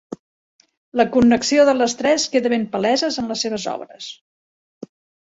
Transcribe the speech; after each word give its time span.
La 1.01 1.05
connexió 1.17 1.67
de 1.69 1.77
les 1.83 1.95
tres 2.01 2.27
queda 2.37 2.53
ben 2.57 2.67
palesa 2.75 3.13
en 3.25 3.33
les 3.35 3.49
seves 3.49 3.71
obres. 3.79 4.13